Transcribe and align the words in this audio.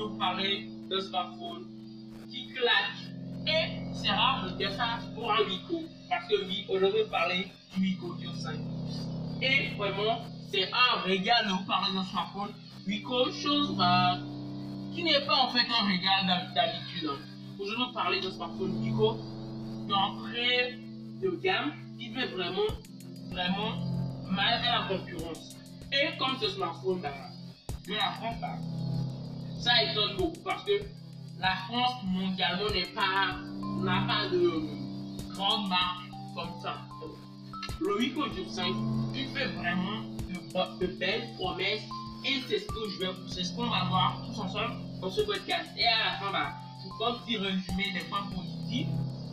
de 0.00 0.04
vous 0.06 0.18
parler 0.18 0.68
d'un 0.88 1.00
smartphone 1.00 1.66
qui 2.30 2.48
claque. 2.48 3.10
Et 3.46 3.94
c'est 3.94 4.10
rare 4.10 4.46
de 4.46 4.56
dire 4.56 4.72
ça 4.72 4.98
pour 5.14 5.30
un 5.30 5.42
Vico. 5.44 5.82
Parce 6.08 6.26
que 6.28 6.44
oui, 6.46 6.64
aujourd'hui, 6.68 7.02
parler 7.10 7.48
du 7.76 7.94
Dur 7.94 8.34
5. 8.34 8.58
Et 9.42 9.74
vraiment, 9.76 10.20
c'est 10.50 10.68
un 10.72 11.00
régal 11.02 11.46
de 11.46 11.52
vous 11.52 11.64
parler 11.66 11.94
d'un 11.94 12.04
smartphone 12.04 12.50
Vico, 12.86 13.30
chose 13.30 13.76
bah, 13.76 14.18
qui 14.94 15.02
n'est 15.02 15.24
pas 15.26 15.36
en 15.36 15.50
fait 15.50 15.66
un 15.68 15.86
régal 15.86 16.52
d'habitude. 16.54 17.10
Hein. 17.10 17.18
Aujourd'hui, 17.58 17.84
vous 17.86 17.92
parler 17.92 18.20
d'un 18.20 18.30
smartphone 18.30 18.82
Vico 18.82 19.18
d'entrée 19.88 20.78
de 21.22 21.30
gamme 21.42 21.72
qui 21.98 22.12
fait 22.12 22.26
vraiment, 22.28 22.68
vraiment 23.30 23.76
mal 24.30 24.60
à 24.64 24.80
la 24.80 24.96
concurrence. 24.96 25.56
Et 25.92 26.16
comme 26.18 26.38
ce 26.40 26.48
smartphone 26.48 27.00
bah, 27.00 27.10
de 27.86 27.94
la 27.94 28.12
France, 28.12 28.36
bah, 28.40 28.56
ça 29.60 29.82
étonne 29.84 30.16
beaucoup 30.16 30.40
parce 30.44 30.64
que 30.64 30.82
la 31.38 31.54
France 31.68 32.02
mondialement 32.04 32.70
n'est 32.70 32.86
pas 32.86 33.36
n'a 33.82 34.06
pas 34.06 34.28
de 34.28 35.32
grande 35.34 35.68
marque 35.68 36.10
comme 36.34 36.60
ça. 36.62 36.76
Wico 37.80 38.28
du 38.28 38.44
5, 38.46 38.74
il 39.14 39.26
fait 39.28 39.46
vraiment 39.48 40.02
de, 40.80 40.86
belles 40.86 41.28
promesses 41.36 41.82
et 42.24 42.40
c'est 42.48 42.58
ce 42.58 42.66
que 42.66 42.88
je 42.90 42.98
vais, 43.00 43.10
c'est 43.28 43.44
ce 43.44 43.54
qu'on 43.54 43.68
va 43.68 43.84
voir 43.84 44.22
tous 44.26 44.38
ensemble 44.40 44.74
dans 45.00 45.10
ce 45.10 45.22
podcast. 45.22 45.66
Et 45.78 45.86
à 45.86 46.12
la 46.12 46.18
fin, 46.18 46.32
bah, 46.32 46.52
je 46.82 46.88
vais 46.88 47.10
un 47.10 47.18
petit 47.20 47.36
résumé 47.38 47.92
des 47.94 48.04
points 48.10 48.26
positifs 48.34 48.88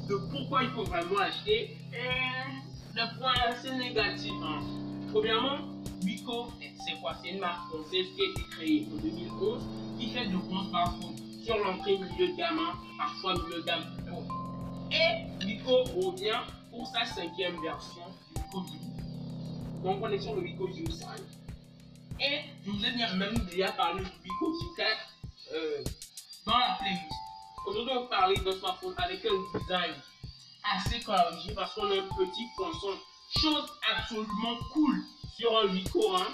de 0.07 0.15
pourquoi 0.31 0.63
il 0.63 0.69
faut 0.69 0.83
vraiment 0.83 1.19
acheter 1.19 1.77
et 1.91 2.95
des 2.95 3.19
points 3.19 3.33
assez 3.49 3.75
négatifs. 3.75 4.31
Hein. 4.41 4.86
Premièrement, 5.17 5.57
Wico, 6.03 6.51
c'est 6.59 7.01
quoi? 7.01 7.15
C'est 7.23 7.29
une 7.29 7.39
marque 7.39 7.69
française 7.69 8.05
qui 8.15 8.21
a 8.21 8.29
été 8.29 8.43
créée 8.51 8.87
en 8.93 8.97
2011 8.97 9.63
qui 9.99 10.11
fait 10.11 10.27
de 10.27 10.37
bons 10.37 10.69
smartphones 10.69 11.15
sur 11.43 11.57
l'entrée 11.57 11.97
milieu 11.97 12.27
de 12.27 12.37
gamme, 12.37 12.59
parfois 12.99 13.33
milieu 13.33 13.61
de 13.61 13.65
gamme. 13.65 13.83
Et 14.91 15.43
Vico 15.43 15.85
revient 15.85 16.39
pour 16.69 16.85
sa 16.85 17.03
cinquième 17.03 17.59
version 17.63 18.03
du 18.35 18.41
Vico 18.43 18.63
Donc 19.83 20.03
on 20.03 20.09
est 20.11 20.19
sur 20.19 20.35
le 20.35 20.41
Vico 20.41 20.67
View 20.67 20.85
5. 20.87 21.07
Et 22.19 22.41
je 22.63 22.69
vous 22.69 22.85
ai 22.85 23.15
même 23.15 23.39
déjà 23.49 23.71
parlé 23.71 24.03
du 24.03 24.09
Vico 24.23 24.51
View 24.51 24.75
4 24.77 24.87
euh, 25.55 25.83
dans 26.45 26.59
la 26.59 26.77
playlist. 26.79 27.11
Aujourd'hui 27.65 27.93
on 27.97 28.01
va 28.01 28.07
parler 28.07 28.35
d'un 28.35 28.51
smartphone 28.51 28.93
avec 28.99 29.25
un 29.25 29.59
design 29.59 29.95
assez 30.75 30.99
coloré 30.99 31.55
parce 31.55 31.73
qu'on 31.73 31.89
a 31.89 31.95
un 31.95 32.07
petit 32.07 32.45
poinçon. 32.55 32.99
Chose 33.41 33.65
absolument 33.95 34.57
cool 34.73 34.95
sur 35.37 35.55
un 35.59 35.67
Vico. 35.67 36.15
Hein. 36.15 36.27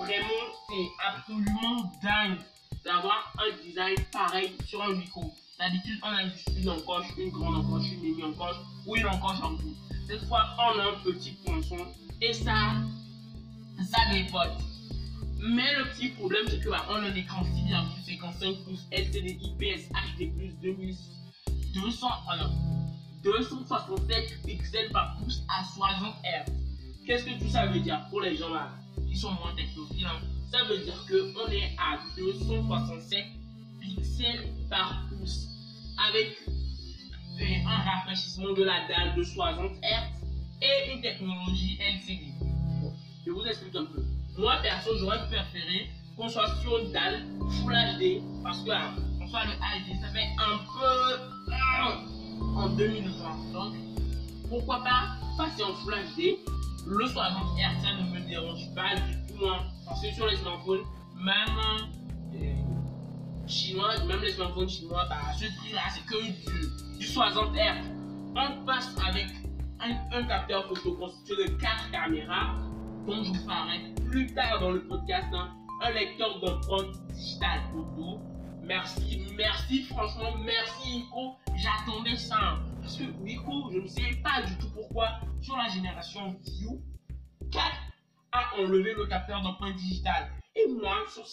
Vraiment, 0.00 0.26
c'est 0.68 0.88
absolument 1.06 1.92
dingue 2.02 2.38
d'avoir 2.84 3.34
un 3.38 3.62
design 3.62 3.96
pareil 4.10 4.52
sur 4.66 4.82
un 4.82 4.94
micro. 4.94 5.34
D'habitude, 5.58 5.98
on 6.02 6.06
a 6.06 6.22
une 6.22 6.70
encoche, 6.70 7.06
une 7.18 7.30
grande 7.30 7.56
encoche, 7.56 7.92
une 7.92 8.00
mini 8.00 8.22
encoche 8.24 8.56
ou 8.86 8.96
une 8.96 9.06
encoche 9.06 9.42
en 9.42 9.52
bout. 9.52 9.76
Cette 10.08 10.24
fois, 10.26 10.56
on 10.56 10.78
a 10.78 10.84
un 10.84 10.98
petit 11.04 11.32
poinçon 11.44 11.86
et 12.22 12.32
ça, 12.32 12.76
ça 13.90 13.98
dépote. 14.10 14.62
Mais 15.40 15.74
le 15.76 15.90
petit 15.90 16.08
problème, 16.10 16.46
c'est 16.48 16.60
que 16.60 16.70
bah, 16.70 16.86
on 16.88 17.04
a 17.04 17.10
des 17.10 17.20
écran 17.20 17.42
6,55 17.42 18.64
pouces 18.64 18.86
LCD 18.90 19.38
IPS 19.40 19.90
HD+, 20.18 20.30
2200, 20.62 22.08
alors, 22.30 22.50
267 23.22 24.42
pixels 24.44 24.90
par 24.92 25.16
pouce 25.16 25.42
à 25.48 25.64
60 25.64 26.14
Hz. 26.24 26.52
Qu'est-ce 27.06 27.24
que 27.24 27.38
tout 27.38 27.48
ça 27.48 27.66
veut 27.66 27.80
dire 27.80 28.00
pour 28.10 28.20
les 28.20 28.36
gens 28.36 28.52
là 28.52 28.70
qui 29.08 29.16
sont 29.16 29.32
moins 29.32 29.54
technophiles 29.54 30.06
hein? 30.06 30.20
Ça 30.50 30.64
veut 30.64 30.78
dire 30.78 31.04
qu'on 31.06 31.50
est 31.50 31.76
à 31.78 31.98
267 32.16 33.24
pixels 33.80 34.48
par 34.70 35.04
pouce 35.08 35.48
avec 36.08 36.38
un 37.40 37.76
rafraîchissement 37.90 38.52
de 38.52 38.64
la 38.64 38.86
dalle 38.88 39.14
de 39.14 39.22
60 39.22 39.72
Hz 39.82 40.18
et 40.62 40.92
une 40.92 41.00
technologie 41.00 41.78
LCD. 41.80 42.32
je 43.24 43.30
vous 43.30 43.44
explique 43.44 43.76
un 43.76 43.84
peu. 43.84 44.02
Moi, 44.36 44.56
perso, 44.62 44.96
j'aurais 44.98 45.18
préféré 45.26 45.90
qu'on 46.16 46.28
soit 46.28 46.48
sur 46.62 46.78
une 46.78 46.92
dalle 46.92 47.24
Full 47.38 47.72
HD 47.72 48.22
parce 48.42 48.62
que 48.62 48.70
hein, 48.70 48.94
qu'on 49.18 49.28
soit 49.28 49.44
le 49.44 49.52
HD, 49.52 50.00
ça 50.00 50.08
fait 50.08 50.28
un 50.38 50.58
peu 50.58 51.52
euh, 51.52 52.17
en 52.58 52.68
2020. 52.70 53.52
Donc, 53.52 53.74
pourquoi 54.48 54.82
pas 54.82 55.16
passer 55.36 55.62
en 55.62 55.74
Full 55.74 55.94
HD 55.94 56.38
Le 56.86 57.06
60 57.06 57.56
Hz, 57.56 57.82
ça 57.82 58.02
ne 58.02 58.10
me 58.10 58.28
dérange 58.28 58.74
pas 58.74 58.96
du 58.96 59.32
tout. 59.32 59.46
Hein. 59.46 59.64
Parce 59.86 60.02
que 60.02 60.12
sur 60.12 60.26
les 60.26 60.36
smartphones, 60.36 60.82
même 61.16 61.56
euh, 62.34 63.46
chinois, 63.46 64.04
même 64.06 64.20
les 64.22 64.32
smartphones 64.32 64.68
chinois, 64.68 65.06
bah, 65.08 65.16
ce 65.34 65.46
prix-là, 65.58 65.82
c'est 65.90 66.04
que 66.04 66.98
du, 66.98 67.06
60 67.06 67.54
Hz. 67.54 67.58
On 68.34 68.64
passe 68.64 68.94
avec 69.08 69.26
un, 69.80 70.22
capteur 70.24 70.66
photo 70.66 70.92
constitué 70.94 71.44
de 71.44 71.50
4 71.52 71.90
caméras, 71.90 72.56
dont 73.06 73.22
je 73.22 73.30
vous 73.30 73.46
parlerai 73.46 73.94
plus 74.10 74.26
tard 74.34 74.60
dans 74.60 74.72
le 74.72 74.86
podcast, 74.86 75.28
hein. 75.32 75.50
un 75.82 75.90
lecteur 75.90 76.40
d'empreinte 76.40 76.92
digitale 77.12 77.60
photo. 77.72 78.20
Merci, 78.68 79.26
merci, 79.34 79.82
franchement, 79.84 80.36
merci 80.44 80.98
Nico. 80.98 81.36
J'attendais 81.56 82.16
ça. 82.16 82.36
Hein. 82.38 82.62
Parce 82.82 82.98
que 82.98 83.04
Nico, 83.22 83.70
je 83.72 83.78
ne 83.78 83.86
sais 83.86 84.14
pas 84.22 84.42
du 84.42 84.58
tout 84.58 84.68
pourquoi, 84.74 85.20
sur 85.40 85.56
la 85.56 85.68
génération 85.68 86.36
View 86.44 86.78
4, 87.50 87.64
a 88.32 88.56
enlevé 88.58 88.92
le 88.92 89.06
capteur 89.06 89.40
d'empreinte 89.40 89.76
digitale. 89.76 90.30
Et 90.54 90.66
moi, 90.70 90.96
sur, 91.08 91.24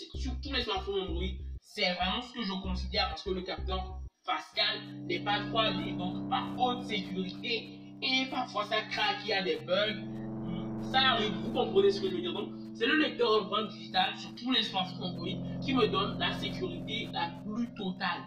tous 0.42 0.54
les 0.54 0.64
smartphones 0.64 1.10
Android, 1.10 1.24
c'est 1.60 1.94
vraiment 1.96 2.22
ce 2.22 2.32
que 2.32 2.42
je 2.42 2.54
considère 2.54 3.10
parce 3.10 3.24
que 3.24 3.32
le 3.32 3.42
capteur 3.42 4.00
facial 4.24 4.80
n'est 5.04 5.20
pas 5.20 5.42
3D, 5.42 5.98
donc 5.98 6.30
par 6.30 6.58
haute 6.58 6.86
sécurité. 6.86 7.70
Et 8.02 8.28
parfois 8.32 8.64
ça 8.64 8.82
craque, 8.84 9.18
il 9.24 9.30
y 9.30 9.34
a 9.34 9.44
des 9.44 9.58
bugs. 9.58 10.06
Ça 10.90 11.00
arrive, 11.00 11.34
vous 11.34 11.52
comprenez 11.52 11.92
ce 11.92 12.00
que 12.00 12.10
je 12.10 12.16
veux 12.16 12.22
dire. 12.22 12.34
Donc, 12.34 12.52
c'est 12.76 12.88
le 12.88 12.98
lecteur 12.98 13.32
d'empreinte 13.32 13.70
digitale 13.70 14.18
sur 14.18 14.36
tous 14.36 14.52
les 14.52 14.62
smartphones 14.62 15.04
Android 15.04 15.60
qui 15.62 15.74
me 15.74 15.88
donne 15.88 16.20
la 16.20 16.34
sécurité 16.34 17.08
la 17.14 17.32
plus 17.46 17.74
totale. 17.74 18.22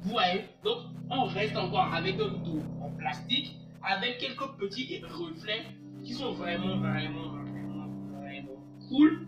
Vous 0.00 0.10
voyez 0.10 0.44
Donc, 0.64 0.78
on 1.10 1.24
reste 1.24 1.56
encore 1.56 1.92
avec 1.92 2.14
un 2.14 2.28
dos 2.44 2.62
en 2.82 2.90
plastique, 2.96 3.56
avec 3.82 4.18
quelques 4.18 4.48
petits 4.58 5.02
reflets 5.04 5.64
qui 6.02 6.14
sont 6.14 6.32
vraiment, 6.32 6.78
vraiment, 6.78 7.34
cool. 8.88 9.26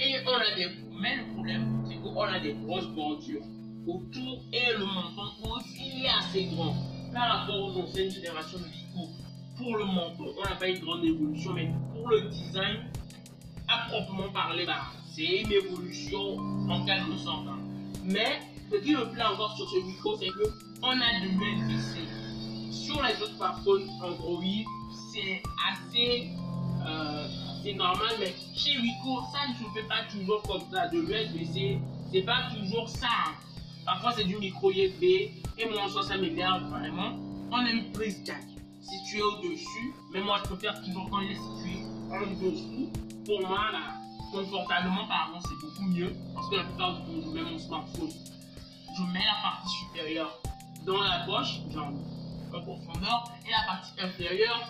Et 0.00 0.14
on 0.26 0.34
a 0.34 0.56
des. 0.56 0.68
Mais 1.00 1.16
le 1.16 1.32
problème, 1.34 1.84
c'est 1.86 1.96
qu'on 1.96 2.20
a 2.22 2.40
des 2.40 2.54
grosses 2.54 2.88
bordures 2.88 3.44
autour 3.86 4.42
et 4.52 4.72
le 4.78 4.84
menton 4.84 5.56
aussi 5.56 6.04
est 6.04 6.08
assez 6.08 6.44
grand 6.54 6.74
par 7.12 7.40
rapport 7.40 7.56
aux 7.56 7.80
anciennes 7.80 8.10
générations 8.10 8.58
de 8.58 8.64
Vico. 8.64 9.08
Pour 9.56 9.76
le 9.76 9.84
menton, 9.84 10.32
on 10.38 10.48
n'a 10.48 10.56
pas 10.56 10.68
une 10.68 10.78
grande 10.80 11.04
évolution, 11.04 11.52
mais 11.54 11.70
pour 11.94 12.08
le 12.08 12.28
design, 12.28 12.90
à 13.68 13.88
proprement 13.88 14.30
parler, 14.32 14.64
bah, 14.66 14.92
c'est 15.14 15.42
une 15.42 15.52
évolution 15.52 16.38
en 16.68 16.84
quelque 16.84 17.16
sorte. 17.16 17.46
Hein. 17.48 17.58
Mais 18.04 18.40
ce 18.70 18.76
qui 18.76 18.92
me 18.92 19.04
plaît 19.10 19.24
encore 19.24 19.56
sur 19.56 19.68
ce 19.68 19.84
micro, 19.84 20.16
c'est 20.16 20.28
que 20.28 20.52
on 20.82 20.90
a 20.90 21.20
de 21.20 21.28
l'USB-C. 21.38 21.98
Sur 22.70 23.02
les 23.02 23.20
autres 23.22 23.36
smartphones 23.36 23.88
Android, 24.02 24.42
c'est 25.12 25.42
assez 25.70 26.30
euh, 26.86 27.28
c'est 27.62 27.74
normal, 27.74 28.14
mais 28.20 28.34
chez 28.54 28.78
Wico, 28.78 29.22
ça 29.32 29.48
ne 29.48 29.54
se 29.54 29.70
fait 29.74 29.86
pas 29.88 30.04
toujours 30.10 30.42
comme 30.42 30.62
ça. 30.72 30.86
De 30.88 31.00
l'USB-C, 31.00 31.78
c'est 32.12 32.22
pas 32.22 32.48
toujours 32.54 32.88
ça. 32.88 33.06
Hein. 33.06 33.32
Parfois, 33.84 34.12
c'est 34.16 34.24
du 34.24 34.36
micro 34.36 34.70
USB, 34.70 35.02
et 35.02 35.68
moi, 35.70 35.88
ça, 35.92 36.02
ça 36.02 36.16
m'énerve 36.16 36.62
vraiment. 36.70 37.18
On 37.50 37.56
a 37.56 37.70
une 37.70 37.90
prise 37.92 38.22
jack 38.24 38.44
située 38.80 39.22
au-dessus, 39.22 39.94
mais 40.12 40.20
moi, 40.20 40.38
je 40.42 40.48
préfère 40.48 40.80
toujours 40.82 41.08
quand 41.10 41.20
il 41.20 41.32
est 41.32 41.34
situé 41.34 41.82
en 42.10 42.20
dessous. 42.40 42.92
Pour 43.28 43.46
moi, 43.46 43.70
là, 43.70 43.92
confortablement, 44.32 45.06
pardon, 45.06 45.38
c'est 45.42 45.60
beaucoup 45.60 45.82
mieux, 45.82 46.16
parce 46.34 46.48
que 46.48 46.56
la 46.56 46.64
plupart 46.64 46.94
du 46.94 47.02
temps, 47.02 47.26
je 47.26 47.28
mets 47.28 47.42
mon 47.42 47.58
smartphone. 47.58 48.10
Je 48.96 49.02
mets 49.02 49.22
la 49.22 49.42
partie 49.42 49.68
supérieure 49.68 50.40
dans 50.86 51.02
la 51.02 51.26
poche, 51.26 51.58
genre 51.70 51.92
en 52.54 52.60
profondeur, 52.62 53.30
et 53.46 53.50
la 53.50 53.64
partie 53.66 53.92
inférieure 54.00 54.66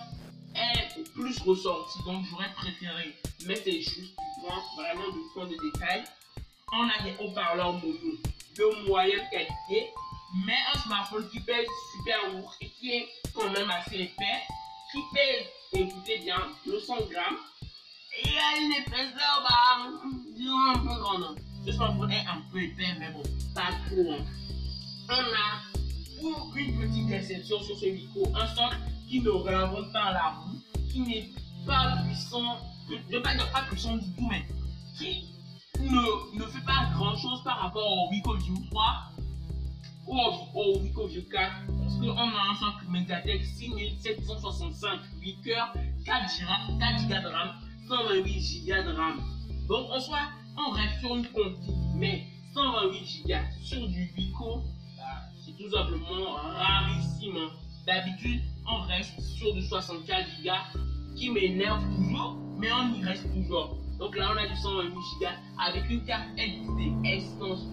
est 0.57 1.09
plus 1.15 1.39
ressorti 1.43 2.01
Donc 2.05 2.25
j'aurais 2.29 2.53
préféré 2.55 3.15
mettre 3.47 3.63
des 3.63 3.81
juste 3.81 4.17
du 4.17 4.77
vraiment 4.77 5.09
du 5.13 5.21
point 5.33 5.47
de 5.47 5.55
détail. 5.73 6.03
On 6.73 6.89
a 6.89 7.01
des 7.05 7.15
haut-parleurs 7.21 7.75
de 7.75 8.89
moyenne 8.89 9.25
qualité, 9.31 9.93
mais 10.45 10.59
un 10.75 10.79
smartphone 10.81 11.29
qui 11.31 11.39
pèse 11.39 11.69
super 11.97 12.33
lourd 12.33 12.53
et 12.61 12.69
qui 12.71 12.91
est 12.91 13.09
quand 13.33 13.51
même 13.51 13.71
assez 13.71 14.01
épais, 14.01 14.43
qui 14.91 14.99
pèse, 15.15 15.47
écoutez 15.75 16.19
bien, 16.25 16.41
200 16.67 16.97
grammes. 17.09 17.39
Et 18.19 18.29
il 18.29 18.39
a 18.39 18.61
une 18.61 18.73
épaisseur, 18.73 19.45
bah, 19.49 19.89
disons 20.37 20.71
un 20.75 20.79
peu 20.79 21.01
grande. 21.01 21.39
Ce 21.65 21.73
smartphone 21.73 22.11
est 22.11 22.27
un 22.27 22.43
peu 22.51 22.63
épais, 22.63 22.95
mais 22.99 23.11
bon, 23.11 23.23
pas 23.55 23.71
trop. 23.87 24.13
Hein. 24.13 24.25
On 25.11 25.13
a 25.13 25.69
pour 26.21 26.57
une 26.57 26.79
petite 26.79 27.07
déception 27.07 27.61
sur 27.63 27.79
ce 27.79 27.87
micro, 27.87 28.31
un 28.35 28.47
socle 28.47 28.79
qui 29.09 29.21
ne 29.21 29.31
réinvente 29.31 29.93
pas 29.93 30.13
la 30.13 30.31
roue, 30.31 30.59
qui 30.91 31.01
n'est 31.01 31.31
pas 31.67 31.99
puissant, 32.05 32.59
je 32.89 33.17
ne 33.17 33.23
pas 33.23 33.35
dire 33.35 33.51
pas 33.53 33.63
puissant 33.63 33.97
du 33.97 34.11
tout, 34.13 34.29
mais 34.29 34.45
qui 34.97 35.25
ne, 35.81 36.39
ne 36.39 36.47
fait 36.47 36.65
pas 36.65 36.91
grand 36.95 37.17
chose 37.17 37.43
par 37.45 37.61
rapport 37.61 37.91
au 37.91 38.11
Vico 38.11 38.35
View 38.35 38.57
3 38.71 39.13
ou 40.07 40.19
au, 40.55 40.81
Vico 40.81 41.07
View 41.07 41.23
4 41.31 41.53
parce 41.67 41.95
qu'on 41.99 42.17
a 42.17 42.23
un 42.23 42.55
5 42.81 42.89
Mediatek 42.89 43.45
6765 43.45 45.01
8 45.21 45.41
cœurs, 45.43 45.75
4 46.05 46.23
Go, 46.23 46.79
4 46.79 47.09
Go 47.09 47.15
de 47.15 47.33
RAM, 47.33 47.51
128 47.89 48.67
Go 48.67 48.75
de 48.83 48.97
RAM. 48.97 49.21
Donc 49.67 49.91
en 49.91 50.01
soi, 50.01 50.19
on 50.57 50.71
reste 50.71 51.01
sur 51.01 51.17
une 51.17 51.27
config, 51.29 51.75
mais 51.95 52.27
128 52.53 53.27
Go 53.27 53.35
sur 53.63 53.89
du 53.89 54.05
Vico, 54.15 54.63
bah, 54.97 55.05
c'est 55.45 55.57
tout 55.57 55.71
simplement 55.71 56.35
rarissime. 56.35 57.49
D'habitude, 57.87 58.43
on 58.67 58.83
reste 58.83 59.19
sur 59.21 59.55
du 59.55 59.63
64 59.63 60.27
Go 60.45 60.81
qui 61.17 61.31
m'énerve 61.31 61.83
toujours, 61.97 62.37
mais 62.59 62.69
on 62.73 62.95
y 62.95 63.05
reste 63.05 63.27
toujours. 63.33 63.79
Donc 63.99 64.17
là, 64.17 64.33
on 64.35 64.37
a 64.37 64.47
du 64.47 64.57
128 64.57 64.93
Go 64.93 65.27
avec 65.59 65.91
une 65.91 66.05
carte 66.05 66.29
SD 66.37 66.93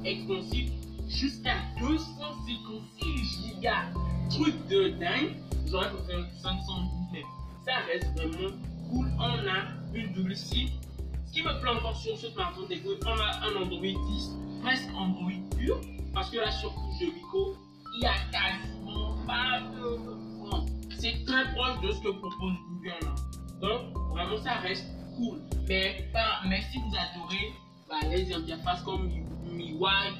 extensive 0.06 0.72
jusqu'à 1.10 1.58
256 1.82 3.56
Go. 3.62 4.00
Truc 4.30 4.68
de 4.70 4.90
dingue. 4.98 5.36
J'aurais 5.70 5.92
préféré 5.92 6.24
512, 6.42 6.90
mais 7.12 7.24
ça 7.66 7.74
reste 7.92 8.14
vraiment 8.16 8.56
cool. 8.90 9.08
On 9.20 9.48
a 9.48 9.85
double. 10.04 10.36
Ce 10.36 10.52
qui 10.52 11.42
me 11.42 11.60
plaît 11.60 11.72
encore 11.72 11.96
sur 11.96 12.18
ce 12.18 12.30
smartphone, 12.30 12.66
c'est 12.70 12.80
qu'on 12.80 13.12
a 13.12 13.40
un 13.44 13.56
Android 13.62 13.82
10, 13.82 14.36
presque 14.62 14.90
Android 14.96 15.32
pur, 15.58 15.80
parce 16.14 16.30
que 16.30 16.38
la 16.38 16.52
surcouche 16.52 17.00
de 17.00 17.06
Vico, 17.06 17.56
il 17.98 18.04
y 18.04 18.06
a 18.06 18.14
quasiment 18.32 19.18
pas 19.26 19.62
de. 19.62 20.96
C'est 20.98 21.26
très 21.26 21.52
proche 21.54 21.82
de 21.82 21.92
ce 21.92 22.00
que 22.02 22.10
propose 22.10 22.54
Google. 22.70 23.16
Donc, 23.62 24.12
vraiment, 24.12 24.38
ça 24.38 24.56
reste 24.56 24.86
cool. 25.18 25.40
Mais, 25.68 26.10
pas, 26.14 26.42
mais 26.48 26.62
si 26.72 26.80
vous 26.80 26.94
adorez 26.96 27.54
bah, 27.90 28.08
les 28.10 28.34
interfaces 28.34 28.82
comme 28.84 29.10
MIUI 29.46 29.74
ou 29.74 29.84
Realme 29.84 30.16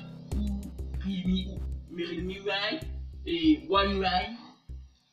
ou 1.06 1.96
UI 1.96 2.80
et 3.26 3.68
One 3.70 4.02
UI 4.02 4.38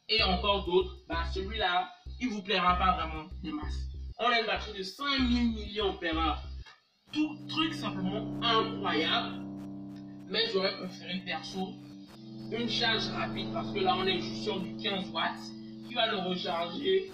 et 0.09 0.23
encore 0.25 0.65
d'autres, 0.67 0.97
bah, 1.09 1.25
celui-là, 1.33 1.89
il 2.21 2.29
vous 2.31 2.43
plaira 2.43 2.77
pas 2.77 2.93
vraiment 2.93 3.29
des 3.43 3.53
masses. 3.53 3.92
On 4.19 4.27
a 4.27 4.41
une 4.41 4.47
batterie 4.47 4.79
de 4.79 4.83
5000 4.83 6.15
mAh. 6.15 6.43
Tout 7.13 7.37
truc 7.49 7.75
simplement 7.75 8.41
incroyable. 8.43 9.37
Mais 10.29 10.41
j'aurais 10.53 10.77
préféré 10.79 11.23
perso 11.27 11.75
une 12.51 12.69
charge 12.69 13.07
rapide 13.09 13.53
parce 13.53 13.73
que 13.73 13.81
là 13.81 13.97
on 13.99 14.07
est 14.07 14.21
juste 14.21 14.45
sur 14.45 14.61
du 14.61 14.77
15 14.77 15.11
watts 15.11 15.41
qui 15.87 15.95
va 15.95 16.11
le 16.11 16.19
recharger 16.19 17.11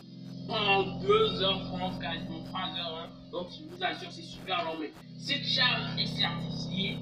en 0.49 0.99
2h30, 1.01 2.01
quasiment 2.01 2.45
3h. 2.53 2.81
Hein. 2.81 3.09
Donc, 3.31 3.49
je 3.51 3.65
vous 3.65 3.85
assure, 3.85 4.11
c'est 4.11 4.23
super 4.23 4.65
long. 4.65 4.79
Mais 4.81 4.93
cette 5.19 5.45
charge 5.45 5.99
est 5.99 6.07
certifiée 6.07 6.99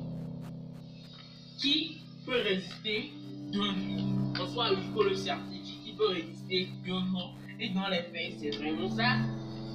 qui 1.58 2.00
peut 2.24 2.42
résister 2.42 3.12
deux 3.52 3.72
jours. 3.74 4.40
En 4.40 4.46
soit, 4.52 4.70
il 4.72 4.92
faut 4.92 5.04
le 5.04 5.14
certifier 5.14 5.78
qui 5.84 5.92
peut 5.92 6.08
résister 6.08 6.68
deux 6.84 7.00
jours. 7.06 7.34
Et 7.60 7.70
dans 7.70 7.88
les 7.88 8.02
faits, 8.02 8.34
c'est 8.40 8.50
vraiment 8.50 8.90
ça. 8.90 9.16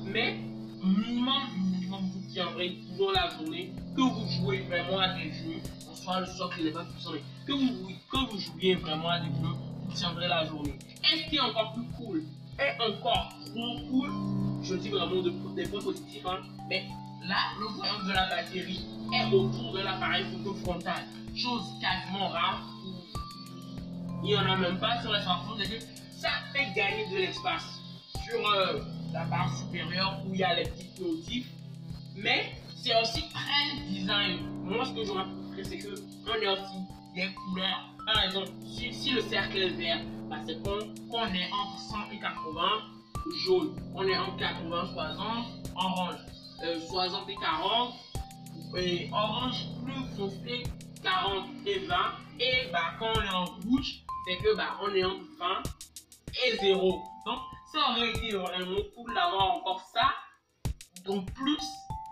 Mais, 0.05 0.37
minimum, 0.83 1.43
minimum, 1.57 2.09
vous 2.13 2.33
tiendrez 2.33 2.77
toujours 2.89 3.11
la 3.11 3.29
journée. 3.29 3.71
Que 3.95 4.01
vous 4.01 4.27
jouez 4.39 4.61
vraiment 4.61 4.99
à 4.99 5.09
des 5.15 5.31
jeux, 5.31 5.61
en 5.89 5.95
soit 5.95 6.21
le 6.21 6.55
qui 6.55 6.63
n'est 6.63 6.71
pas 6.71 6.85
puissant, 6.85 7.11
que 7.45 7.51
vous, 7.51 7.89
que 8.11 8.31
vous 8.31 8.39
jouiez 8.39 8.75
vraiment 8.75 9.09
à 9.09 9.19
des 9.19 9.27
jeux, 9.27 9.55
vous 9.85 9.93
tiendrez 9.93 10.27
la 10.27 10.45
journée. 10.45 10.77
est 11.03 11.23
ce 11.23 11.29
qui 11.29 11.35
est 11.35 11.41
encore 11.41 11.73
plus 11.73 11.83
cool, 11.97 12.23
est 12.57 12.81
encore 12.81 13.33
trop 13.45 13.79
cool? 13.89 14.09
Je 14.63 14.75
dis 14.75 14.89
vraiment 14.89 15.21
de, 15.21 15.33
des 15.55 15.67
points 15.67 15.81
positifs, 15.81 16.25
hein. 16.25 16.39
mais 16.69 16.85
là, 17.27 17.35
le 17.59 17.65
voyant 17.67 18.03
de 18.05 18.13
la 18.13 18.29
batterie 18.29 18.85
est 19.13 19.33
autour 19.33 19.73
de 19.73 19.79
l'appareil 19.79 20.25
photo 20.31 20.55
frontal. 20.63 21.03
Chose 21.35 21.63
quasiment 21.81 22.29
rare. 22.29 22.61
Il 24.23 24.27
n'y 24.27 24.35
en 24.35 24.45
a 24.45 24.55
même 24.55 24.77
pas 24.77 25.01
sur 25.01 25.11
les 25.11 25.21
smartphones. 25.21 25.63
Ça 26.17 26.29
fait 26.53 26.67
gagner 26.75 27.07
de 27.11 27.17
l'espace 27.17 27.79
sur 28.23 28.47
euh, 28.51 28.79
la 29.13 29.25
barre 29.25 29.55
supérieure 29.57 30.21
où 30.25 30.33
il 30.33 30.39
y 30.39 30.43
a 30.43 30.55
les 30.55 30.63
petits 30.63 31.01
motifs. 31.01 31.47
Mais 32.15 32.53
c'est 32.75 32.99
aussi 33.01 33.23
très 33.29 33.87
design. 33.87 34.39
Moi, 34.63 34.85
ce 34.85 34.91
que 34.93 35.03
j'aurais 35.05 35.25
préféré, 35.51 35.79
c'est 35.79 36.25
qu'on 36.25 36.33
ait 36.41 36.47
aussi 36.47 36.77
des 37.15 37.33
couleurs. 37.33 37.89
Par 38.05 38.23
exemple, 38.23 38.49
si, 38.65 38.93
si 38.93 39.11
le 39.11 39.21
cercle 39.21 39.57
est 39.57 39.69
vert, 39.69 40.01
bah, 40.29 40.37
c'est 40.45 40.61
qu'on 40.63 40.79
est 40.79 41.49
entre 41.51 41.79
100 41.79 42.11
et 42.13 42.19
80 42.19 42.61
jaune. 43.45 43.75
On 43.93 44.07
est 44.07 44.17
en 44.17 44.35
80, 44.37 44.93
60, 44.93 45.45
orange. 45.75 46.15
Euh, 46.63 46.79
60 46.87 47.29
et 47.29 47.35
40. 47.35 47.93
Et 48.77 49.09
orange 49.11 49.65
plus 49.83 50.17
foncé, 50.17 50.63
40 51.03 51.45
et 51.65 51.79
20. 51.79 51.95
Et 52.39 52.71
bah, 52.71 52.93
quand 52.99 53.11
on 53.15 53.21
est 53.21 53.33
en 53.33 53.45
rouge, 53.45 54.03
c'est 54.25 54.37
que 54.37 54.55
bah, 54.55 54.77
on 54.81 54.93
est 54.93 55.03
entre 55.03 55.25
20 55.39 55.63
et 56.47 56.57
0. 56.57 57.03
Donc, 57.25 57.39
ça 57.71 57.91
aurait 57.91 58.09
été 58.09 58.31
vraiment 58.31 58.81
cool 58.95 59.13
d'avoir 59.13 59.51
encore 59.51 59.81
ça. 59.93 60.13
Donc, 61.05 61.31
plus. 61.33 61.63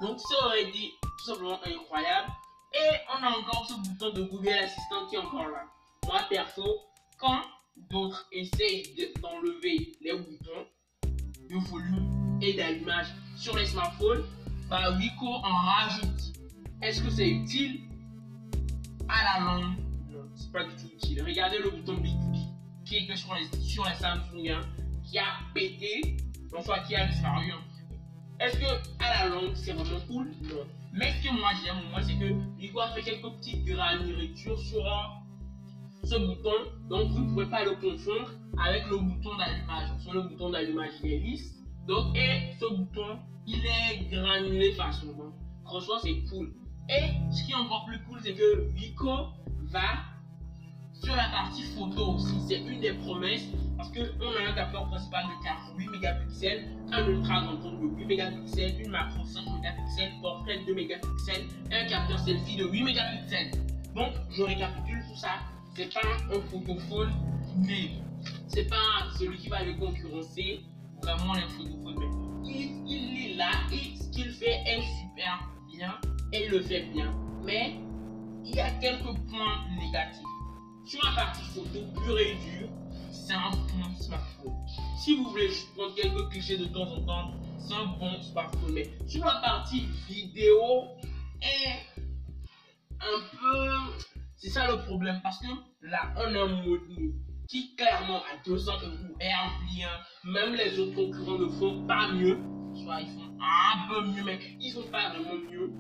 Donc, 0.02 0.20
ça 0.20 0.46
aurait 0.46 0.64
été 0.64 0.92
tout 1.02 1.26
simplement 1.26 1.60
incroyable. 1.66 2.32
Et 2.74 2.96
on 3.10 3.24
a 3.24 3.30
encore 3.30 3.66
ce 3.68 3.74
bouton 3.76 4.12
de 4.12 4.24
Google 4.24 4.50
Assistant 4.50 5.08
qui 5.10 5.16
est 5.16 5.20
encore 5.20 5.48
là. 5.48 5.66
Moi, 6.06 6.20
perso, 6.30 6.64
quand 7.18 7.42
d'autres 7.76 8.28
essayent 8.32 9.14
d'enlever 9.22 9.98
les 10.02 10.14
boutons 10.14 10.68
de 11.50 11.58
volume 11.70 12.40
et 12.42 12.54
d'allumage 12.54 13.08
sur 13.36 13.56
les 13.58 13.66
smartphones, 13.66 14.24
bah 14.70 14.92
Wico 14.98 15.26
en 15.26 15.56
rajoute. 15.56 16.34
Est-ce 16.82 17.02
que 17.02 17.10
c'est 17.10 17.30
utile? 17.30 17.82
À 19.10 19.40
la 19.40 19.46
longue, 19.46 19.76
non, 20.12 20.30
c'est 20.36 20.52
pas 20.52 20.64
du 20.64 20.76
tout 20.76 20.92
utile. 20.94 21.24
Regardez 21.24 21.58
le 21.58 21.72
bouton 21.72 21.96
Big 21.96 22.16
qui 22.86 22.98
est 22.98 23.16
sur 23.16 23.36
les, 23.36 23.62
sur 23.62 23.86
les 23.86 23.96
Samsung 23.96 24.50
hein, 24.50 24.62
qui 25.10 25.18
a 25.18 25.26
pété, 25.54 26.18
en 26.56 26.62
soit 26.62 26.80
qui 26.80 26.96
a 26.96 27.08
disparu. 27.08 27.52
Hein. 27.52 27.64
Est-ce 28.40 28.58
que 28.58 29.04
à 29.04 29.26
la 29.26 29.36
longue 29.36 29.56
c'est 29.56 29.74
vraiment 29.74 30.00
cool? 30.08 30.32
Non. 30.44 30.66
Mais 30.94 31.12
ce 31.12 31.28
que 31.28 31.34
moi 31.34 31.52
j'aime, 31.64 31.90
moi, 31.92 32.02
c'est 32.02 32.18
que 32.18 32.34
Wico 32.58 32.80
a 32.80 32.90
fait 32.90 33.02
quelques 33.02 33.30
petites 33.38 33.66
granitures 33.66 34.60
sur 34.60 34.84
ce 36.04 36.16
bouton, 36.16 36.54
donc 36.90 37.12
vous 37.12 37.20
ne 37.20 37.30
pouvez 37.30 37.46
pas 37.46 37.64
le 37.64 37.76
confondre 37.76 38.32
avec 38.66 38.88
le 38.90 38.98
bouton 38.98 39.38
d'allumage. 39.38 39.90
Sur 40.00 40.14
le 40.14 40.22
bouton 40.24 40.50
d'allumage, 40.50 40.92
il 41.04 41.14
est 41.14 41.20
lisse. 41.20 41.56
Donc, 41.88 42.16
et 42.18 42.54
ce 42.60 42.74
bouton, 42.74 43.20
il 43.46 43.64
est 43.66 44.10
granulé 44.10 44.74
facilement. 44.74 45.32
Franchement, 45.66 46.00
c'est 46.02 46.24
cool. 46.30 46.54
Et 46.90 47.32
ce 47.32 47.44
qui 47.44 47.52
est 47.52 47.56
encore 47.56 47.86
plus 47.86 48.02
cool, 48.04 48.20
c'est 48.24 48.34
que 48.34 48.70
Vico 48.74 49.28
va 49.72 49.82
sur 51.04 51.16
la 51.16 51.30
partie 51.30 51.64
photo 51.64 52.14
aussi. 52.16 52.36
C'est 52.48 52.60
une 52.60 52.80
des 52.80 52.94
promesses 52.94 53.48
parce 53.78 53.90
qu'on 53.92 54.02
a 54.02 54.50
un 54.50 54.54
capteur 54.54 54.88
principal 54.88 55.24
de 55.26 55.78
8 55.78 55.90
mégapixels, 55.90 56.66
un 56.92 57.08
ultra 57.08 57.42
grand 57.42 57.66
angle 57.66 57.92
de 57.94 57.98
8 57.98 58.06
mégapixels, 58.06 58.82
une 58.82 58.92
macro 58.92 59.24
5 59.24 59.42
mégapixels, 59.56 60.12
portrait 60.22 60.60
2 60.66 60.74
mégapixels, 60.74 61.48
un 61.72 61.86
capteur 61.88 62.20
selfie 62.20 62.58
de 62.58 62.66
8 62.66 62.84
mégapixels. 62.84 63.52
Donc, 63.96 64.14
je 64.30 64.44
récapitule 64.44 65.04
tout 65.10 65.16
ça 65.18 65.40
c'est 65.80 65.94
pas 65.94 66.02
un 66.36 66.42
photophone 66.42 67.14
mais 67.58 67.90
c'est 68.48 68.70
pas 68.70 69.08
celui 69.18 69.38
qui 69.38 69.48
va 69.48 69.64
le 69.64 69.76
concurrencer 69.76 70.62
vraiment 71.02 71.34
les 71.34 71.48
photophones. 71.48 72.44
Il, 72.44 72.84
il 72.86 73.32
est 73.32 73.36
là 73.36 73.52
et 73.72 73.96
ce 73.96 74.10
qu'il 74.10 74.30
fait 74.32 74.62
est 74.66 74.82
super 74.82 75.48
bien 75.72 75.96
et 76.34 76.50
le 76.50 76.60
fait 76.62 76.84
bien. 76.94 77.14
Mais 77.46 77.76
il 78.44 78.56
y 78.56 78.60
a 78.60 78.72
quelques 78.72 79.04
points 79.04 79.66
négatifs. 79.80 80.29
Sur 80.86 81.04
la 81.04 81.12
partie 81.12 81.44
photo 81.54 81.80
pure 82.04 82.20
et 82.20 82.36
dure, 82.36 82.70
c'est 83.12 83.34
un 83.34 83.52
bon 83.52 83.96
smartphone. 84.00 84.54
Si 84.98 85.16
vous 85.16 85.30
voulez 85.30 85.48
juste 85.50 85.74
prendre 85.76 85.94
quelques 85.96 86.30
clichés 86.30 86.58
de 86.58 86.66
temps 86.66 86.92
en 86.92 87.02
temps, 87.02 87.34
c'est 87.60 87.76
un 87.76 87.86
bon 88.00 88.22
smartphone. 88.22 88.74
Mais 88.74 88.90
sur 89.08 89.24
la 89.26 89.40
partie 89.42 89.86
vidéo, 90.08 90.88
est 91.42 92.02
un 93.00 93.20
peu 93.40 94.04
c'est 94.42 94.50
ça 94.50 94.72
le 94.72 94.78
problème 94.86 95.20
parce 95.22 95.38
que 95.40 95.48
là, 95.82 96.14
on 96.16 96.34
a 96.34 96.44
un 96.44 96.64
mode 96.64 96.80
qui 97.50 97.76
clairement 97.76 98.20
à 98.20 98.42
200 98.46 98.72
euros 98.72 99.16
est 99.20 99.36
rempli. 99.36 99.84
Même 100.24 100.56
les 100.56 100.80
autres 100.80 100.96
concurrents 100.96 101.40
ne 101.40 101.48
font 101.50 101.86
pas 101.86 102.10
mieux. 102.14 102.38
Soit 102.74 103.02
ils 103.02 103.10
font 103.10 103.38
un 103.42 103.88
peu 103.90 104.08
mieux, 104.08 104.24
mais 104.24 104.40
ils 104.62 104.72
font 104.72 104.90
pas 104.90 105.10
vraiment 105.10 105.36
mieux. 105.52 105.72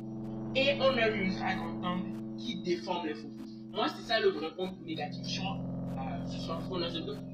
Et 0.56 0.74
on 0.82 0.98
a 0.98 1.08
eu 1.08 1.24
une 1.24 1.80
grande 1.80 2.38
qui 2.38 2.62
déforme 2.64 3.08
les 3.08 3.16
photos. 3.16 3.49
Moi, 3.72 3.88
c'est 3.90 4.04
ça 4.04 4.20
le 4.20 4.30
vrai 4.30 4.54
point 4.56 4.72
négatif 4.84 5.26
sur 5.26 5.44
euh, 5.44 6.26
ce 6.26 6.40
smartphone 6.40 6.84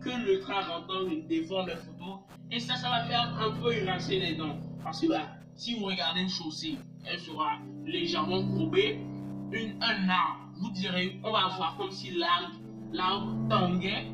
que 0.01 0.09
le 0.09 0.39
grand 0.39 0.93
angle 0.93 1.27
déforme 1.27 1.67
les 1.67 1.75
photos. 1.75 2.19
Et 2.51 2.59
ça, 2.59 2.75
ça 2.75 2.89
va 2.89 3.03
faire 3.05 3.37
un 3.39 3.51
peu 3.51 3.73
rincer 3.85 4.19
les 4.19 4.35
dents. 4.35 4.57
Parce 4.83 5.01
que 5.01 5.07
là, 5.07 5.27
si 5.55 5.75
vous 5.79 5.85
regardez 5.85 6.21
une 6.21 6.29
chaussée, 6.29 6.77
elle 7.05 7.19
sera 7.19 7.57
légèrement 7.85 8.43
courbée. 8.43 8.99
Une, 9.51 9.81
un 9.81 10.09
arbre 10.09 10.45
vous 10.57 10.69
direz, 10.71 11.19
on 11.23 11.31
va 11.31 11.47
voir 11.55 11.75
comme 11.77 11.91
si 11.91 12.11
l'arbre 12.11 13.49
tanguait. 13.49 14.07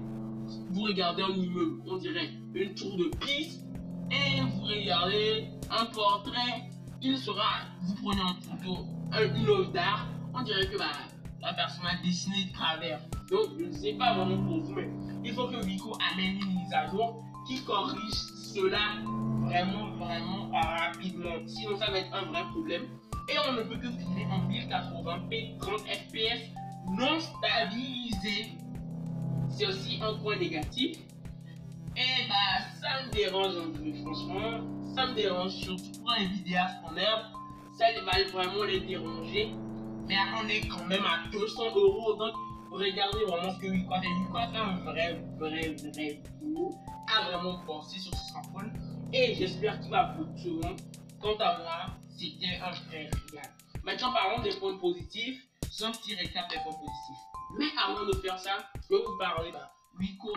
Vous 0.72 0.82
regardez 0.82 1.24
un 1.24 1.34
immeuble, 1.34 1.82
on 1.88 1.98
dirait 1.98 2.30
une 2.54 2.74
tour 2.74 2.98
de 2.98 3.10
piste. 3.18 3.66
Et 4.10 4.42
vous 4.42 4.62
regardez 4.64 5.48
un 5.70 5.86
portrait, 5.86 6.70
il 7.02 7.18
sera, 7.18 7.62
vous 7.84 7.96
prenez 8.04 8.22
en 8.22 8.34
photo 8.34 8.86
une 9.14 9.48
œuvre 9.48 9.72
d'art, 9.72 10.08
on 10.34 10.42
dirait 10.42 10.68
que 10.68 10.78
bah, 10.78 10.92
la 11.42 11.54
personne 11.54 11.86
a 11.86 12.02
dessiné 12.04 12.46
de 12.46 12.54
travers. 12.54 13.00
Donc, 13.30 13.58
je 13.60 13.66
ne 13.66 13.72
sais 13.72 13.94
pas 13.94 14.14
vraiment 14.14 14.44
pour 14.44 14.62
vous, 14.62 14.74
mais 14.74 14.90
il 15.24 15.34
faut 15.34 15.48
que 15.48 15.64
Vico 15.66 15.98
amène 16.12 16.38
une 16.38 16.60
mise 16.60 16.74
à 16.74 16.88
jour 16.90 17.24
qui 17.48 17.64
corrige 17.64 18.14
cela 18.54 19.02
vraiment, 19.42 19.92
vraiment 19.96 20.52
rapidement. 20.52 21.36
Sinon, 21.48 21.78
ça 21.78 21.90
va 21.92 22.00
être 22.00 22.14
un 22.14 22.26
vrai 22.26 22.44
problème. 22.52 22.84
Et 23.30 23.36
on 23.48 23.54
ne 23.54 23.62
peut 23.62 23.78
que 23.78 23.90
filmer 23.90 24.26
en 24.32 24.50
1080p 24.50 25.58
30 25.58 25.80
fps 25.82 26.62
non 26.98 27.20
stabilisé. 27.20 28.58
C'est 29.50 29.68
aussi 29.68 30.00
un 30.02 30.16
point 30.16 30.38
négatif. 30.38 30.98
Et 31.96 32.28
bah, 32.30 32.66
ça 32.80 33.06
me 33.06 33.12
dérange 33.12 33.56
un 33.58 33.72
peu, 33.72 33.94
franchement. 34.02 34.62
Ça 34.96 35.08
me 35.08 35.16
dérange 35.16 35.52
surtout 35.52 36.00
pour 36.00 36.12
un 36.12 36.26
vidéaste 36.26 36.78
en 36.84 36.96
herbe. 36.96 37.22
Ça 37.78 37.86
va 38.06 38.32
vraiment 38.32 38.64
les 38.64 38.82
déranger. 38.82 39.54
Mais 40.08 40.16
on 40.42 40.48
est 40.48 40.68
quand 40.68 40.86
même 40.86 41.06
à 41.06 41.28
200 41.32 41.76
euros. 41.76 42.14
Donc, 42.16 42.34
regardez 42.72 43.24
vraiment 43.26 43.54
ce 43.54 43.60
que 43.60 43.68
lui 43.68 43.82
fait. 43.82 44.08
Lui 44.08 44.26
fait 44.32 44.58
un 44.58 44.76
vrai, 44.84 45.24
vrai, 45.38 45.76
vrai 45.76 46.24
boulot. 46.40 46.76
A 47.16 47.30
vraiment 47.30 47.60
pensé 47.66 48.00
sur 48.00 48.14
ce 48.14 48.30
smartphone. 48.30 48.72
Et 49.14 49.36
j'espère 49.36 49.80
qu'il 49.80 49.92
va 49.92 50.14
fonctionner. 50.16 50.76
Quant 51.22 51.38
à 51.40 51.58
moi, 51.60 51.98
c'était 52.18 52.60
un 52.62 52.72
vrai 52.72 53.10
régal. 53.30 53.52
Maintenant, 53.84 54.14
parlons 54.14 54.42
des 54.44 54.56
points 54.56 54.78
positifs. 54.78 55.42
Sans 55.70 55.92
petit 55.92 56.16
récap 56.16 56.50
des 56.50 56.58
points 56.58 56.74
positifs. 56.74 57.24
Mais 57.58 57.68
avant 57.78 58.06
de 58.06 58.14
faire 58.18 58.38
ça, 58.38 58.58
je 58.84 58.96
vais 58.96 59.02
vous 59.04 59.18
parler. 59.18 59.52
Bah, 59.52 59.72
Rico 59.98 60.34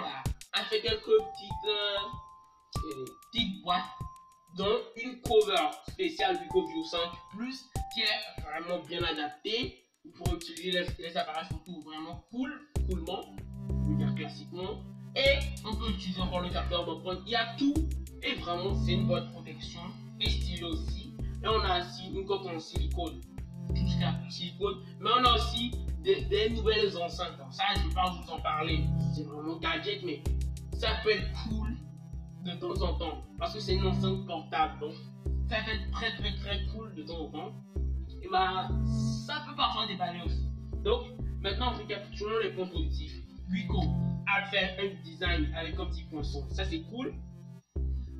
a 0.52 0.64
fait 0.64 0.80
quelques 0.80 1.04
petites, 1.04 1.68
euh, 1.68 3.04
petites 3.32 3.62
boîtes 3.62 3.82
dont 4.56 4.78
une 4.96 5.20
cover 5.22 5.70
spéciale 5.88 6.38
Vico 6.42 6.66
View 6.66 6.84
5 6.84 6.98
Plus 7.36 7.64
est 8.02 8.42
vraiment 8.42 8.82
bien 8.84 9.02
adaptée 9.02 9.84
pour 10.16 10.34
utiliser 10.34 10.84
les, 10.98 11.16
appareils 11.16 11.46
photo 11.48 11.80
vraiment 11.82 12.24
cool, 12.30 12.52
coolement, 12.88 13.36
dire 13.96 14.14
classiquement. 14.14 14.82
Et 15.16 15.38
on 15.64 15.74
peut 15.76 15.90
utiliser 15.90 16.20
encore 16.20 16.40
le 16.40 16.50
capteur 16.50 16.84
d'empreinte. 16.84 17.20
Il 17.26 17.32
y 17.32 17.36
a 17.36 17.54
tout 17.56 17.74
et 18.22 18.34
vraiment 18.34 18.74
c'est 18.74 18.92
une 18.92 19.06
bonne 19.06 19.30
protection 19.30 19.80
et 20.20 20.28
style 20.28 20.64
aussi. 20.64 21.14
Et 21.42 21.46
on 21.46 21.60
a 21.60 21.80
aussi 21.80 22.08
une 22.08 22.24
coque 22.24 22.46
en 22.46 22.58
silicone, 22.58 23.20
tout 23.68 23.86
ce 23.86 23.96
qu'il 23.96 24.32
silicone, 24.32 24.82
mais 25.00 25.10
on 25.18 25.24
a 25.24 25.34
aussi 25.34 25.72
des, 26.02 26.50
nouvelles 26.50 26.96
enceintes. 26.96 27.38
ça, 27.50 27.64
je 27.76 27.82
ne 27.82 27.88
vais 27.88 27.94
pas 27.94 28.10
vous 28.10 28.30
en 28.30 28.40
parler, 28.40 28.80
c'est 29.14 29.24
vraiment 29.24 29.56
gadget, 29.56 30.02
mais 30.04 30.22
ça 30.78 30.88
peut 31.02 31.10
être 31.10 31.28
cool 31.48 31.76
de 32.44 32.52
temps 32.56 32.82
en 32.82 32.94
temps 32.98 33.22
parce 33.38 33.54
que 33.54 33.60
c'est 33.60 33.74
une 33.74 33.86
enceinte 33.86 34.26
portable. 34.26 34.80
Donc, 34.80 34.94
ça 35.48 35.56
peut 35.64 35.72
être 35.72 35.90
très 35.92 36.16
très 36.16 36.34
très 36.36 36.66
cool 36.66 36.94
de 36.94 37.02
temps 37.02 37.20
en 37.20 37.28
temps. 37.30 37.52
Et 38.24 38.28
bah, 38.30 38.68
ça 39.26 39.42
peut 39.46 39.54
parfois 39.54 39.86
déballer 39.86 40.20
aussi. 40.24 40.48
Donc, 40.82 41.02
maintenant, 41.42 41.72
on 41.74 41.78
récapitulons 41.78 42.38
les 42.42 42.50
points 42.50 42.66
positifs. 42.66 43.12
Wico 43.50 43.82
a 44.26 44.46
fait 44.46 44.76
un 44.80 45.02
design 45.04 45.52
avec 45.54 45.78
un 45.78 45.86
petit 45.86 46.04
poinçon. 46.04 46.48
Ça, 46.50 46.64
c'est 46.64 46.80
cool. 46.84 47.12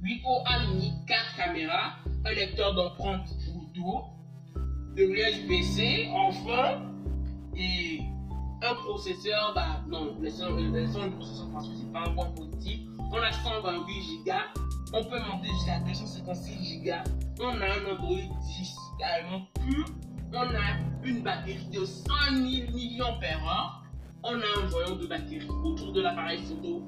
Wico 0.02 0.42
a 0.44 0.66
mis 0.74 0.92
4 1.06 1.36
caméras, 1.36 1.94
un 2.26 2.32
lecteur 2.32 2.74
d'empreinte 2.74 3.28
photo, 3.46 4.04
de 4.94 5.04
l'USB-C, 5.04 6.10
enfin, 6.12 6.82
et 7.56 8.00
un 8.62 8.74
processeur, 8.74 9.52
bah 9.54 9.82
non, 9.88 10.16
laissons, 10.20 10.54
laissons 10.56 11.04
le 11.04 11.10
processeur 11.12 11.46
parce 11.52 11.68
que 11.68 11.76
c'est 11.76 11.92
pas 11.92 12.02
un 12.06 12.14
point 12.14 12.30
positif. 12.32 12.80
On 13.10 13.16
a 13.16 13.32
128 13.32 14.24
Go, 14.26 14.32
on 14.94 15.04
peut 15.04 15.18
monter 15.18 15.48
jusqu'à 15.48 15.80
256 15.80 16.84
Go. 16.84 16.92
On 17.40 17.60
a 17.60 17.66
un 17.66 17.92
Android 17.92 18.16
10 18.16 18.76
carrément 18.98 19.46
pur. 19.54 19.86
On 20.32 20.36
a 20.36 21.04
une 21.04 21.22
batterie 21.22 21.66
de 21.72 21.84
100 21.84 22.04
000 22.32 22.70
mAh. 22.72 23.82
On 24.22 24.34
a 24.34 24.62
un 24.62 24.66
voyant 24.68 24.96
de 24.96 25.06
batterie 25.06 25.48
autour 25.64 25.92
de 25.92 26.00
l'appareil 26.00 26.38
photo 26.44 26.82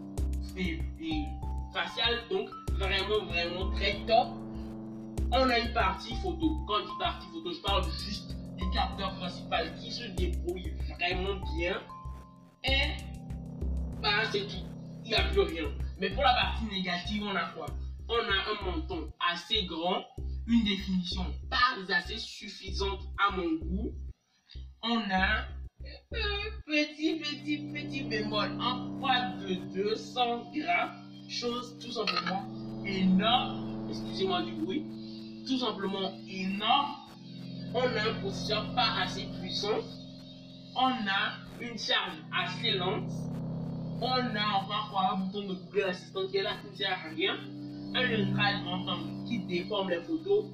et, 0.57 0.81
facial, 1.75 2.15
donc 2.31 2.49
vraiment, 2.79 3.25
vraiment 3.27 3.71
très 3.73 3.99
top. 4.07 4.29
On 5.33 5.51
a 5.51 5.59
une 5.59 5.73
partie 5.73 6.15
photo. 6.23 6.65
Quand 6.67 6.79
je 6.79 6.85
dis 6.85 6.99
partie 6.99 7.27
photo, 7.29 7.53
je 7.53 7.61
parle 7.61 7.85
juste 7.85 8.37
du 8.57 8.71
capteur 8.71 9.15
principal 9.17 9.75
qui 9.75 9.91
se 9.91 10.05
débrouille 10.13 10.73
vraiment 10.95 11.41
bien. 11.57 11.81
Et 12.65 12.93
bah, 14.01 14.25
c'est 14.31 14.47
tout. 14.47 14.65
Il 15.05 15.11
n'y 15.11 15.15
a 15.15 15.25
plus 15.25 15.41
rien. 15.41 15.65
Mais 16.01 16.11
pour 16.11 16.23
la 16.23 16.35
partie 16.35 16.65
négative, 16.65 17.25
on 17.25 17.37
a 17.37 17.51
quoi? 17.51 17.67
On 18.09 18.15
a 18.15 18.51
un 18.51 18.65
menton 18.65 19.13
assez 19.31 19.65
grand, 19.65 20.05
une 20.47 20.65
définition 20.65 21.25
pas 21.51 21.95
assez 21.95 22.19
suffisante 22.19 23.03
à 23.19 23.37
mon 23.37 23.55
goût. 23.57 23.93
On 24.83 24.99
a 25.11 25.41
un 25.41 25.47
petit, 26.67 27.19
petit, 27.19 27.59
petit 27.73 28.03
bémol 28.05 28.61
en 28.61 28.99
poids 28.99 29.33
de 29.41 29.55
200 29.75 30.53
grammes, 30.53 31.29
chose 31.29 31.79
tout 31.81 31.93
simplement 31.93 32.49
énorme. 32.85 33.89
Excusez-moi 33.89 34.43
du 34.43 34.53
bruit. 34.53 34.85
Tout 35.47 35.59
simplement 35.59 36.13
énorme 36.29 37.07
on 37.75 37.97
a 37.97 38.11
un 38.11 38.15
processeur 38.21 38.75
pas 38.75 39.03
assez 39.03 39.27
puissant, 39.39 39.81
on 40.77 40.87
a 40.87 41.37
une 41.61 41.79
charge 41.79 42.17
assez 42.33 42.71
lente, 42.73 43.11
on 44.01 44.35
a 44.35 44.47
encore 44.57 45.13
un 45.13 45.17
bouton 45.19 45.49
de 45.49 45.55
Google 45.55 45.91
Assistant 45.91 46.27
qui 46.29 46.39
est 46.39 46.43
là 46.43 46.53
qui 46.63 46.71
ne 46.71 46.77
sert 46.77 46.93
à 46.93 47.09
rien, 47.11 47.37
un 47.95 48.03
lettrage 48.03 48.67
ensemble 48.67 49.25
qui 49.27 49.39
déforme 49.41 49.91
les 49.91 50.01
photos, 50.03 50.45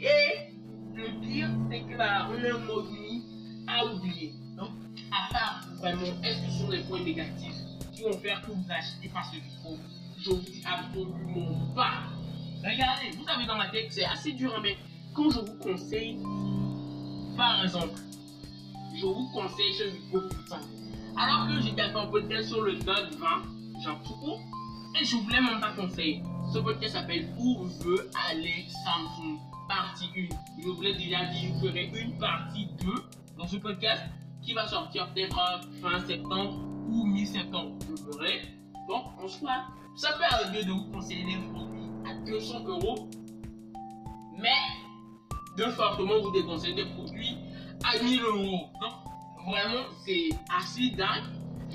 et 0.00 0.52
le 0.94 1.20
pire 1.20 1.48
c'est 1.70 1.80
que 1.80 1.96
là 1.96 2.28
on 2.30 2.44
a 2.44 2.54
un 2.54 2.58
mode 2.58 2.90
nuit 2.90 3.22
à 3.66 3.86
oublier. 3.86 4.34
Donc, 4.56 4.70
à 5.10 5.32
part 5.32 5.64
vraiment, 5.78 6.02
est-ce 6.22 6.42
que 6.42 6.50
ce 6.50 6.58
sont 6.58 6.68
des 6.68 6.80
points 6.80 7.02
négatifs 7.02 7.54
qui 7.94 8.02
vont 8.02 8.18
faire 8.18 8.42
que 8.42 8.52
vous 8.52 8.64
achetez 8.68 9.08
pas 9.08 9.22
ce 9.22 9.36
micro? 9.36 9.78
Je 10.18 10.30
vous 10.30 10.36
dis 10.36 10.62
absolument 10.64 11.74
pas. 11.74 12.04
Regardez, 12.64 13.16
vous 13.16 13.24
savez 13.24 13.46
dans 13.46 13.56
ma 13.56 13.68
tête, 13.70 13.86
c'est 13.90 14.04
assez 14.04 14.32
dur 14.32 14.54
à 14.54 14.60
mettre 14.60 14.80
quand 15.14 15.30
je 15.30 15.40
vous 15.40 15.58
conseille, 15.58 16.18
par 17.36 17.64
exemple, 17.64 18.00
je 18.94 19.06
vous 19.06 19.28
conseille 19.32 19.72
ce 19.74 19.84
micro 19.84 20.20
putain. 20.28 20.60
Alors 21.16 21.48
que 21.48 21.60
j'étais 21.60 21.82
un 21.82 22.06
podcast 22.06 22.48
sur 22.48 22.62
le 22.62 22.72
Note 22.72 23.14
20, 23.14 23.82
genre 23.82 24.02
tout 24.02 24.14
court, 24.14 24.40
et 25.00 25.04
je 25.04 25.16
voulais 25.16 25.40
même 25.40 25.60
pas 25.60 25.72
conseiller. 25.72 26.22
Ce 26.52 26.58
podcast 26.58 26.94
s'appelle 26.94 27.28
Où 27.38 27.64
veut 27.64 28.10
aller 28.28 28.66
Samsung, 28.84 29.38
partie 29.68 30.10
1. 30.16 30.62
Je 30.62 30.68
voulais 30.68 30.94
déjà 30.94 31.26
que 31.26 31.34
je 31.34 31.66
ferai 31.66 31.90
une 31.94 32.18
partie 32.18 32.66
2 32.82 32.92
dans 33.38 33.46
ce 33.46 33.56
podcast 33.56 34.02
qui 34.42 34.52
va 34.52 34.66
sortir 34.66 35.12
peut-être 35.12 35.38
fin 35.80 36.04
septembre 36.06 36.60
ou 36.88 37.06
mi-septembre. 37.06 37.78
Je 37.88 37.96
ferai. 37.96 38.42
Donc, 38.88 39.04
en 39.22 39.28
soi, 39.28 39.64
ça 39.96 40.10
peut 40.12 40.64
de 40.64 40.70
vous 40.70 40.90
conseiller 40.92 41.24
des 41.24 41.38
produits 41.52 41.88
à 42.04 42.14
200 42.26 42.64
euros. 42.66 43.08
Mais 44.38 44.50
de 45.56 45.64
fortement 45.70 46.20
vous 46.20 46.32
déconseiller 46.32 46.74
des 46.74 46.86
produits 46.86 47.36
à 47.84 48.02
1000 48.02 48.20
euros. 48.22 48.68
Donc, 48.80 48.92
vraiment, 49.46 49.84
c'est 50.04 50.30
assez 50.58 50.90
dingue, 50.90 51.24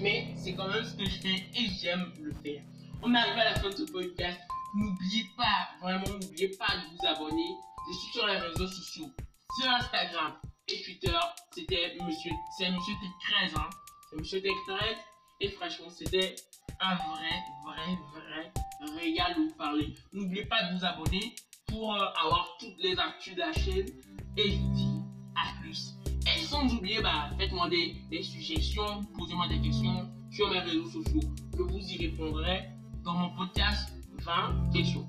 mais 0.02 0.34
c'est 0.36 0.54
quand 0.54 0.68
même 0.68 0.84
ce 0.84 0.96
que 0.96 1.06
je 1.06 1.20
fais 1.20 1.48
et 1.56 1.68
j'aime 1.82 2.12
le 2.22 2.34
faire. 2.44 2.62
On 3.04 3.14
arrive 3.14 3.38
à 3.38 3.46
la 3.46 3.56
fin 3.56 3.70
de 3.70 3.76
ce 3.76 3.84
podcast. 3.92 4.40
N'oubliez 4.76 5.26
pas, 5.38 5.70
vraiment, 5.82 6.18
n'oubliez 6.20 6.50
pas 6.58 6.68
de 6.68 6.96
vous 6.96 7.08
abonner. 7.08 7.56
Je 7.90 7.98
suis 7.98 8.14
sur 8.14 8.28
les 8.28 8.38
réseaux 8.38 8.68
sociaux, 8.68 9.10
sur 9.60 9.70
Instagram 9.70 10.34
et 10.68 10.82
Twitter. 10.82 11.18
C'était 11.54 11.96
Monsieur, 12.04 12.32
c'est 12.58 12.70
Monsieur 12.72 12.94
Tech 12.96 13.50
13, 13.50 13.54
hein. 13.58 13.70
C'est 14.10 14.18
Monsieur 14.18 14.42
Tech 14.42 14.54
13. 14.68 14.80
Et 15.42 15.50
franchement, 15.50 15.90
c'était 15.90 16.36
un 16.82 16.96
vrai, 16.96 17.44
vrai, 17.66 17.98
vrai 18.14 19.00
régal 19.00 19.36
de 19.36 19.42
vous 19.42 19.56
parler. 19.56 19.94
N'oubliez 20.12 20.46
pas 20.46 20.64
de 20.64 20.78
vous 20.78 20.86
abonner 20.86 21.36
pour 21.68 21.94
euh, 21.94 22.06
avoir 22.24 22.58
toutes 22.60 22.78
les 22.80 22.98
actus 22.98 23.36
de 23.36 23.40
la 23.40 23.54
chaîne. 23.54 23.88
Et 24.38 24.52
je 24.52 24.58
vous 24.58 24.74
dis 24.74 25.02
à 25.36 25.62
plus. 25.62 25.94
Et 26.36 26.42
sans 26.42 26.68
oublier, 26.74 27.02
bah, 27.02 27.30
faites-moi 27.38 27.70
des, 27.70 27.96
des, 28.10 28.24
suggestions, 28.24 29.04
posez-moi 29.18 29.48
des 29.48 29.62
questions 29.62 30.12
sur 30.32 30.50
mes 30.50 30.60
réseaux 30.60 30.90
sociaux. 30.90 31.22
Je 31.56 31.62
vous 31.62 31.80
y 31.80 31.98
répondrai 32.08 32.77
dans 33.08 33.14
mon 33.14 33.30
podcast 33.30 33.94
20 34.26 34.70
questions. 34.74 35.08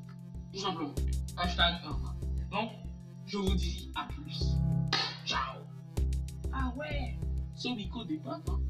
Tout 0.53 0.61
simplement. 0.61 0.95
Hashtag 1.37 1.83
20. 1.83 2.57
Donc, 2.57 2.71
je 3.27 3.39
vous 3.39 3.57
dis 3.57 3.91
à 3.97 4.05
plus. 4.05 4.41
Ciao. 5.27 5.59
Ah 6.53 6.73
ouais, 6.77 7.19
c'est 7.57 7.71
Nico 7.71 8.05
des 8.05 8.19
potes. 8.19 8.49
Hein? 8.49 8.61